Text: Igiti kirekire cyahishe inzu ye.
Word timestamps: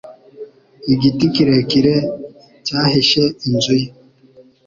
Igiti 0.93 1.25
kirekire 1.33 1.95
cyahishe 2.65 3.23
inzu 3.47 3.73
ye. 3.81 3.87